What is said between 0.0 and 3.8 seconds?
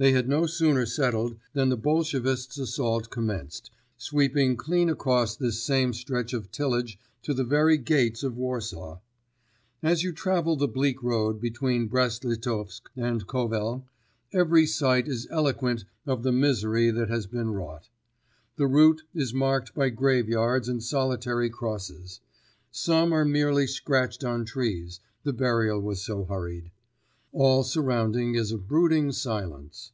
They Had no sooner settled than the Bolshevists' assaults commenced,